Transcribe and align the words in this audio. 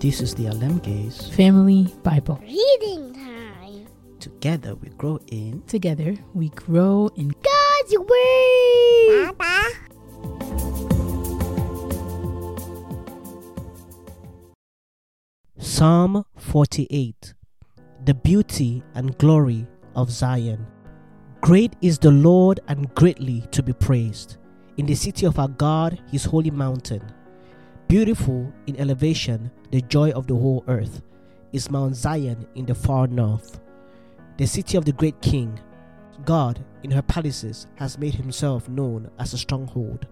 This 0.00 0.22
is 0.22 0.34
the 0.34 0.44
Alemges. 0.44 1.30
Family 1.34 1.92
Bible. 2.02 2.40
Reading 2.40 3.12
time. 3.12 3.86
Together 4.18 4.74
we 4.74 4.88
grow 4.96 5.20
in 5.26 5.60
Together 5.66 6.16
we 6.32 6.48
grow 6.48 7.10
in 7.16 7.28
God's 7.28 7.98
Word. 7.98 9.36
Papa. 9.36 9.68
Psalm 15.58 16.24
48 16.38 17.34
The 18.06 18.14
beauty 18.14 18.82
and 18.94 19.18
glory 19.18 19.66
of 19.94 20.10
Zion. 20.10 20.66
Great 21.42 21.76
is 21.82 21.98
the 21.98 22.10
Lord 22.10 22.60
and 22.68 22.88
greatly 22.94 23.44
to 23.50 23.62
be 23.62 23.74
praised. 23.74 24.38
In 24.78 24.86
the 24.86 24.94
city 24.94 25.26
of 25.26 25.38
our 25.38 25.48
God, 25.48 26.00
his 26.10 26.24
holy 26.24 26.50
mountain. 26.50 27.02
Beautiful 27.90 28.52
in 28.68 28.76
elevation, 28.76 29.50
the 29.72 29.80
joy 29.80 30.12
of 30.12 30.28
the 30.28 30.34
whole 30.36 30.62
earth, 30.68 31.02
is 31.52 31.72
Mount 31.72 31.96
Zion 31.96 32.46
in 32.54 32.64
the 32.64 32.72
far 32.72 33.08
north. 33.08 33.58
The 34.36 34.46
city 34.46 34.76
of 34.76 34.84
the 34.84 34.92
great 34.92 35.20
king. 35.20 35.58
God, 36.24 36.64
in 36.84 36.92
her 36.92 37.02
palaces, 37.02 37.66
has 37.74 37.98
made 37.98 38.14
himself 38.14 38.68
known 38.68 39.10
as 39.18 39.34
a 39.34 39.38
stronghold. 39.38 40.06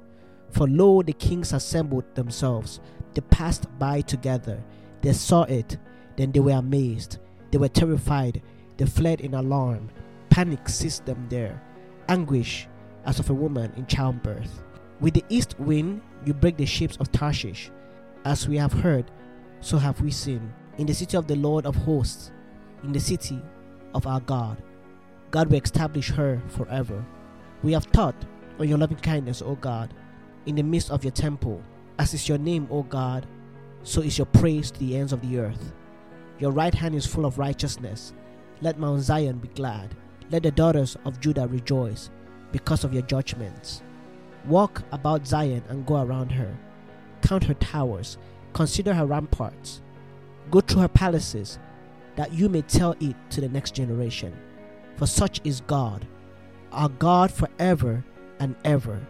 For 0.51 0.67
lo, 0.67 1.03
the 1.03 1.13
kings 1.13 1.53
assembled 1.53 2.17
themselves, 2.17 2.81
they 3.15 3.21
passed 3.21 3.69
by 3.79 4.01
together. 4.01 4.61
They 5.01 5.13
saw 5.13 5.45
it, 5.45 5.77
then 6.17 6.33
they 6.33 6.41
were 6.41 6.59
amazed. 6.59 7.19
They 7.53 7.59
were 7.59 7.69
terrified, 7.69 8.43
they 8.77 8.87
fled 8.87 9.21
in 9.21 9.35
alarm. 9.35 9.91
Panic 10.31 10.69
seized 10.69 11.07
them 11.07 11.29
there, 11.29 11.63
anguish 12.09 12.67
as 13.07 13.21
of 13.21 13.31
a 13.31 13.35
woman 13.35 13.73
in 13.77 13.87
childbirth. 13.87 14.65
With 15.01 15.15
the 15.15 15.25
east 15.29 15.59
wind, 15.61 16.03
you 16.25 16.35
break 16.35 16.57
the 16.57 16.67
ships 16.67 16.97
of 16.97 17.13
Tarshish. 17.13 17.71
As 18.25 18.49
we 18.49 18.57
have 18.57 18.73
heard, 18.73 19.11
so 19.61 19.79
have 19.79 20.01
we 20.01 20.11
seen. 20.11 20.53
In 20.77 20.87
the 20.87 20.95
city 20.95 21.17
of 21.17 21.27
the 21.27 21.37
Lord 21.37 21.67
of 21.67 21.77
hosts, 21.77 22.33
in 22.83 22.93
the 22.93 23.01
city 23.01 23.41
of 23.95 24.07
our 24.07 24.21
God, 24.21 24.63
God 25.31 25.49
will 25.49 25.63
establish 25.63 26.11
her 26.11 26.43
forever. 26.49 27.05
We 27.63 27.73
have 27.73 27.85
thought 27.85 28.17
on 28.59 28.69
your 28.69 28.79
loving 28.79 28.99
kindness, 28.99 29.43
O 29.43 29.55
God, 29.55 29.95
in 30.47 30.57
the 30.57 30.63
midst 30.63 30.91
of 30.91 31.05
your 31.05 31.13
temple. 31.13 31.63
As 31.99 32.15
is 32.15 32.29
your 32.29 32.39
name, 32.39 32.67
O 32.71 32.83
God, 32.83 33.27
so 33.83 34.01
is 34.01 34.19
your 34.19 34.27
praise 34.27 34.71
to 34.71 34.81
the 34.81 34.97
ends 34.97 35.13
of 35.13 35.21
the 35.21 35.39
earth. 35.39 35.73
Your 36.39 36.51
right 36.51 36.75
hand 36.75 36.95
is 36.95 37.07
full 37.07 37.27
of 37.27 37.39
righteousness. 37.39 38.13
Let 38.61 38.79
Mount 38.79 39.03
Zion 39.03 39.39
be 39.39 39.49
glad. 39.49 39.95
Let 40.31 40.43
the 40.43 40.51
daughters 40.51 40.97
of 41.05 41.21
Judah 41.21 41.47
rejoice 41.47 42.11
because 42.53 42.85
of 42.85 42.93
your 42.93 43.03
judgments. 43.03 43.83
Walk 44.47 44.83
about 44.93 45.27
Zion 45.27 45.63
and 45.69 45.87
go 45.87 46.03
around 46.03 46.33
her. 46.33 46.57
Count 47.23 47.45
her 47.45 47.55
towers, 47.55 48.19
consider 48.53 48.95
her 48.95 49.07
ramparts. 49.07 49.83
Go 50.51 50.61
through 50.61 50.83
her 50.83 50.89
palaces, 50.89 51.59
that 52.17 52.33
you 52.33 52.49
may 52.49 52.63
tell 52.63 52.95
it 53.01 53.17
to 53.31 53.41
the 53.41 53.49
next 53.49 53.75
generation. 53.75 54.35
For 54.97 55.07
such 55.07 55.41
is 55.45 55.61
God, 55.63 56.07
our 56.73 56.89
God 56.89 57.31
forever 57.31 58.05
and 58.41 58.57
ever. 58.65 59.07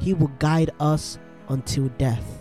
He 0.00 0.14
will 0.14 0.32
guide 0.38 0.70
us 0.80 1.18
until 1.48 1.88
death. 1.98 2.39